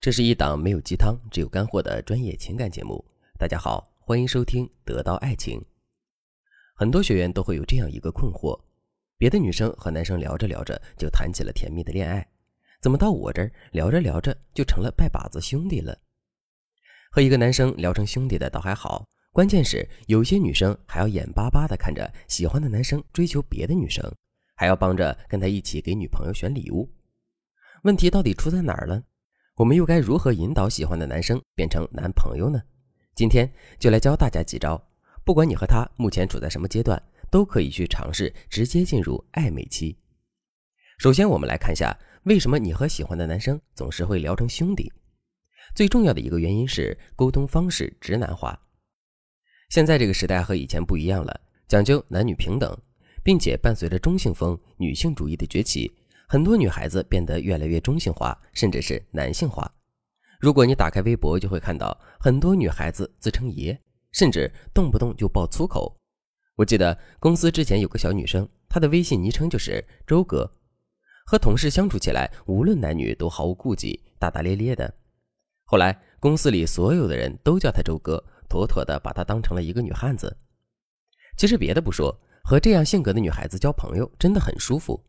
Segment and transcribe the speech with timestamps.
[0.00, 3.04] 这是一档没有鸡汤，只有干货的专业情感节目。
[3.38, 5.60] 大家好，欢迎收听《得到爱情》。
[6.74, 8.58] 很多学员都会有这样一个困惑：
[9.18, 12.26] 别的女生和男生聊着聊着就谈起了甜蜜的恋爱，
[12.80, 15.94] 怎么到我这儿聊着聊着就成了拜把子兄弟了？
[17.10, 24.10] 和一个男生聊成兄弟的倒还好，关键是有些女生还要眼巴巴地看着喜欢的男生追求别的女生，
[24.56, 26.90] 还要帮着跟他一起给女朋友选礼物。
[27.82, 29.02] 问题到底出在哪儿了？
[29.60, 32.62] 我们又该如何引导喜欢的男生变成男朋友呢？
[33.14, 34.82] 今天就来教大家几招，
[35.22, 36.98] 不管你和他目前处在什么阶段，
[37.30, 39.98] 都可以去尝试直接进入暧昧期。
[40.96, 44.90] 首先，我们来看一下为什么你和喜欢的男生总是会聊成兄弟。
[45.74, 48.58] 最重要的一个原因是沟通方式直男化。
[49.68, 51.38] 现在这个时代和以前不一样了，
[51.68, 52.74] 讲究男女平等，
[53.22, 55.92] 并且伴随着中性风、女性主义的崛起。
[56.32, 59.68] 很多女孩子变得越来越中性化，甚至是男性化。
[60.38, 63.76] 如果你打开微博，就会看到很多女孩子自称爷，
[64.12, 65.92] 甚至动不动就爆粗口。
[66.54, 70.48] 我记得公司之前有个小女生，她的微信昵称就是“周哥”，
[71.26, 74.94] 和同事相处起来，无论男女都毫无顾忌，大大咧咧的。
[75.64, 80.36] 后来公司里所有的人都叫她周哥，妥妥的把她当成了一个女汉子。
[81.36, 85.04] 其实别的不说，和这样性格的女孩子交朋友真的很舒服。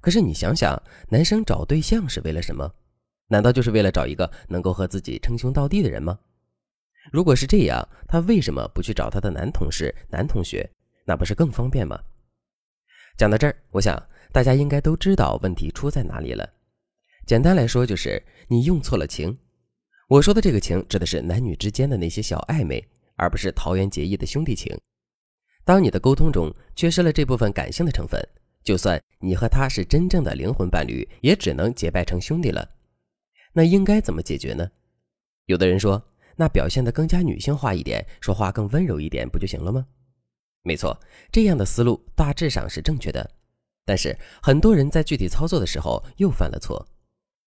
[0.00, 2.74] 可是你想想，男生找对象是为了什么？
[3.28, 6.18] 难道就是为了找一个能够和自己称兄道弟的人吗？
[7.12, 10.68] 如果是这样，他为什么不去找他的男同事、男同学？
[11.06, 11.98] 那不是更方便吗？
[13.16, 16.48] 讲到这儿，我想大家应该都知道问题出在哪里了。
[17.26, 19.36] 简单来说，就是你用错了情。
[20.08, 22.84] 我说的这个情，指的是男女之间的那些小暧昧，
[23.16, 24.76] 而不是桃园结义的兄弟情。
[25.64, 28.20] 当你的沟通中缺失了这部分感性的成分。
[28.70, 32.70] 就算你和他是真正的灵魂伴侣，也只能结拜成兄弟了。
[33.52, 34.70] 那应该怎么解决呢？
[35.46, 36.00] 有的人说，
[36.36, 39.84] 那表现得更加女性化一点，说话更温柔一点，不就行了吗？
[40.62, 40.96] 没错，
[41.32, 43.28] 这样的思路大致上是正确的。
[43.84, 46.86] 但是很多人在具体操作的时候又犯了错。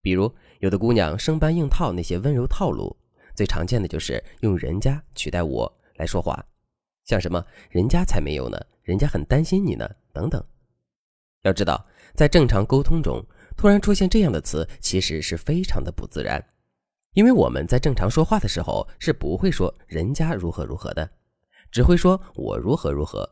[0.00, 2.96] 比如，有的姑娘生搬硬套那些温柔套路，
[3.34, 6.46] 最常见的就是用“人家”取代“我”来说话，
[7.04, 10.40] 像什么“人家才没有呢”“人家很担心你呢”等等。
[11.42, 13.24] 要知道，在正常沟通中，
[13.56, 16.44] 突然出现这样的词，其实是非常的不自然。
[17.14, 21.10] 因为我们在正常说话的时候，是不会说人家如何如何的，
[21.70, 23.28] 只会说我如何如何。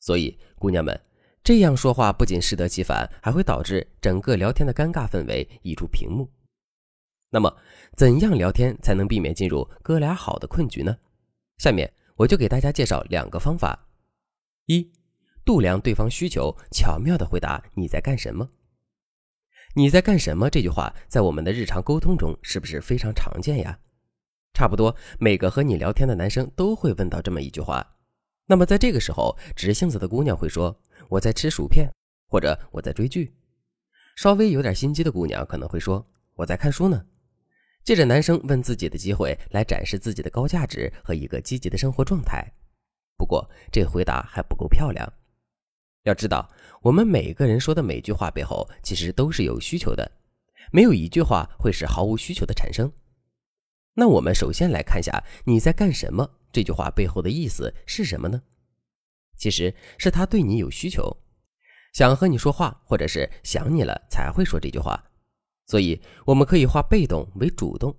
[0.00, 0.98] 所以，姑娘们
[1.44, 6.28] 这样说话不仅适得其反，还会导致整个聊天的尴尬氛围溢出屏幕。
[7.30, 7.54] 那么，
[7.96, 10.96] 怎样聊天才能避免进入哥俩好的困局呢？
[11.58, 13.88] 下面我就给大家介绍两个方法：
[14.66, 14.90] 一。
[15.44, 18.48] 度量对方需求，巧妙的回答“你在干什么
[19.74, 23.78] ？”“你在干什么？”这句话在我们的日常沟通中是不是非常常见呀？
[24.52, 27.96] 差不多每个和你聊天的男生都会问到这么一句话。
[28.46, 31.88] 那么在这个时候，直性子的姑娘会说：“我在吃薯片，
[32.28, 33.34] 或者我在追剧。”
[34.16, 37.06] 稍微有点心机的姑娘可能会说：“我在看书呢。”
[37.82, 42.46] 借着男生问自己的机会来展示自己的高价值和一个积极的生活状态。
[43.16, 45.10] 不过这回答还不够漂亮。
[46.04, 50.10] 要知道，我们每个人说的每句话背后，其实都是有需求的，
[50.72, 52.90] 没有一句话会是毫无需求的产生。
[53.94, 58.42] 那我们首先来看一下“你在干什么”这句话背后的意思是什么呢？
[59.36, 61.16] 其实是他对你有需求，
[61.92, 65.10] 想和你说话，或者是想你了才会说这句话。
[65.66, 67.94] 所以我们可以化被动为主动，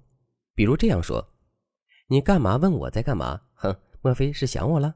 [0.56, 1.34] 比如这样说
[2.08, 3.42] ：“你干嘛问我在干嘛？
[3.54, 4.96] 哼，莫非是想我了？”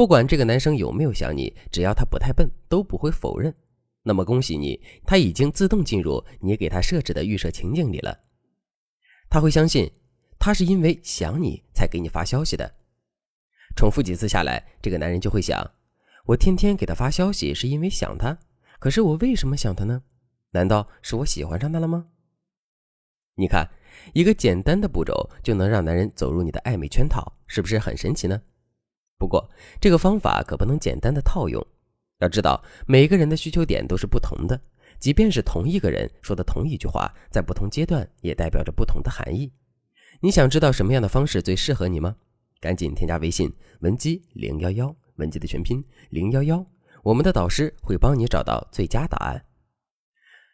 [0.00, 3.54] 不管这个男生有没有想你，只要他不太笨，都不会否认。
[4.02, 8.18] 那么恭喜你，他已经自动进入你给他设置的预设情境里了。
[9.28, 9.92] 他会相信，
[10.38, 12.74] 他是因为想你才给你发消息的。
[13.76, 15.70] 重复几次下来，这个男人就会想：
[16.24, 18.38] 我天天给他发消息是因为想他，
[18.78, 20.02] 可是我为什么想他呢？
[20.52, 22.06] 难道是我喜欢上他了吗？
[23.34, 23.70] 你看，
[24.14, 28.40] 一个简单的步骤就能让男人走入你的暧昧圈套，是不是很神奇呢？
[29.20, 29.46] 不过，
[29.78, 31.64] 这个方法可不能简单的套用。
[32.20, 34.58] 要知道，每个人的需求点都是不同的，
[34.98, 39.52] 即便是同一个人说的同一句话，在不同阶段也代表着不同的含义。
[40.20, 42.16] 你想知道什么样的方式最适合你吗？
[42.60, 46.64] 赶紧添加微信文姬零幺幺，文姬的全拼零幺幺，
[47.02, 49.44] 我们的导师会帮你找到最佳答案。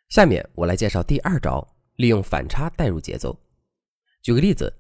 [0.09, 3.39] 下面我来介绍第二招，利用反差带入节奏。
[4.23, 4.75] 举个例子。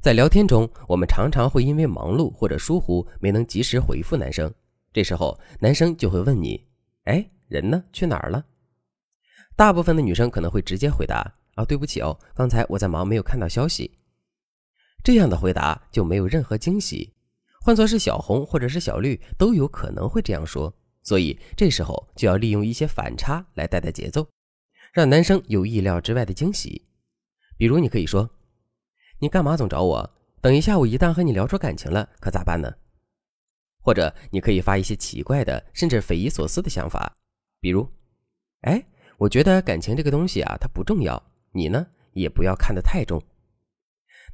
[0.00, 4.50] 在聊天中，我们常常会因为忙碌或者疏忽没能及时回复男生，
[4.94, 6.66] 这时候男生就会问你
[7.04, 7.84] ：“哎，人呢？
[7.92, 8.42] 去哪儿了？”
[9.54, 13.90] 大部分的女生可能会直接回答：“啊，对不起哦，刚才我在忙，没有看到消息。
[15.04, 17.12] 这样的回答就没有任何惊喜。
[17.60, 20.74] 换作是小红或者是小绿，都有可能会这样说。
[21.02, 24.26] 所以这时候就要利用一些反差来带带节奏，
[24.94, 26.86] 让男生有意料之外的惊喜。
[27.58, 28.30] 比如你可以说
[29.20, 30.10] ：“你干嘛总找我？
[30.40, 32.74] 等一下我一旦和你聊出感情了，可咋办呢？”
[33.80, 37.16] 或者你可以发一些奇怪的，甚至匪夷所思的想法，
[37.60, 37.88] 比如
[38.62, 38.84] ：“哎，
[39.16, 41.22] 我觉得感情这个东西啊，它不重要。
[41.52, 43.22] 你呢，也不要看得太重。”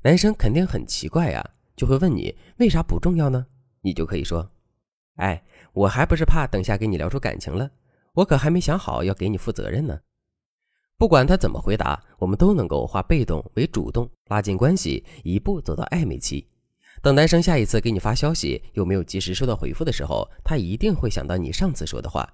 [0.02, 3.46] 男生肯定很奇怪呀，就会问你为啥不重要呢？
[3.82, 4.50] 你就可以说
[5.16, 5.42] ：“哎。”
[5.76, 7.70] 我还不是怕等下给你聊出感情了，
[8.14, 10.00] 我可还没想好要给你负责任呢。
[10.98, 16.46] 不管他怎么回答，我们都能够化被动为主动，拉近关系，一步走到暧昧期。
[17.02, 22.26] 等男生下一次给你发消息又没有及时收到回复的时候，他一定会想到你上次说的话。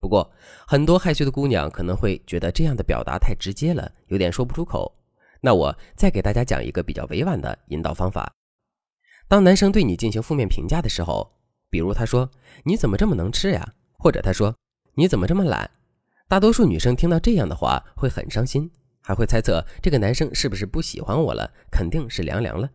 [0.00, 0.30] 不过，
[0.66, 4.92] 很多害羞的姑娘可能会觉得这样的表达太直接了，有点说不出口。
[5.40, 8.32] 那我再给大家讲一个比较委婉的引导方法：
[9.28, 11.36] 当男生对你进行负面评价的时候。
[11.72, 12.28] 比如他说
[12.66, 14.52] ：“你怎么这么能吃呀？”或者他说
[14.94, 15.70] ：“你怎么这么懒？”
[16.30, 18.70] 大多数女生听到这样的话会很伤心，
[19.02, 22.70] 还会猜测这个男生是不是不喜欢我了，肯定是凉凉了。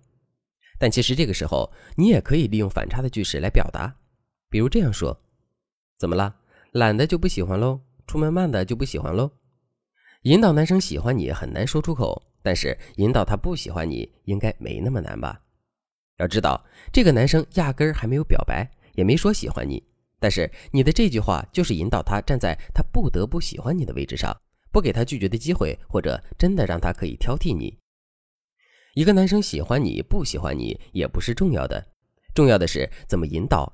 [0.78, 3.96] 但其实这个时候你也可以利用反差的句式来表达，
[4.50, 5.18] 比如这样说
[5.98, 6.36] ：“怎么了？
[6.74, 7.80] 懒的就不喜欢喽？
[8.06, 9.32] 出门慢的就不喜欢喽？”
[10.24, 15.40] 引导男生喜欢你很难说出口，但是引导他不喜欢你应该没那么难吧？
[16.18, 16.62] 要知道，
[16.92, 18.70] 这个男生压根儿还没有表白。
[18.96, 19.82] 也没说喜欢你，
[20.20, 24.36] 但是你的这句话就是引导他站在他不得不喜欢你的位置上，
[24.72, 27.78] 不给他拒绝的机会，或者真的让他可以挑剔你。
[28.94, 31.86] 一个男生喜欢你不喜欢你也不是重要的，
[32.34, 33.72] 重要的是怎么引导。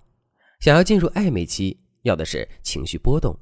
[0.59, 3.37] 想要进入暧昧期，要的是情绪波动，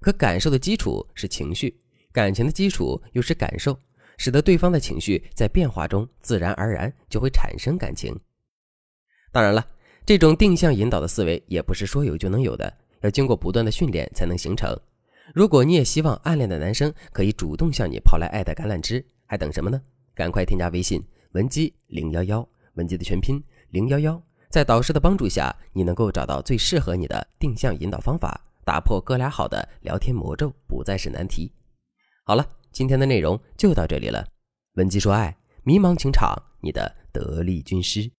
[0.00, 1.80] 可感受的基础是情绪，
[2.12, 3.78] 感情的基础又是感受，
[4.18, 8.18] 使得对方的情绪在变化中自然而然就会产生感情。
[9.32, 9.64] 当然了。
[10.04, 14.76] 这种定向引导的思维也不是说有就能有的，要经过不断的训练才能形成。
[15.32, 19.80] 如果你也希望暗恋的男生可以主动向你抛来爱的橄榄枝，还等什么呢？
[20.14, 21.00] 赶快添加微信
[21.32, 31.52] 文姬零幺幺，文姬的全拼零幺幺，在导师的帮助下，你能够找到最适合你的定向引导方法，打破哥俩好的聊天魔咒，不再是难题。
[32.24, 34.26] 好了，今天的内容就到这里了。
[34.74, 38.10] 文姬说爱，迷茫情场，你的得力军师。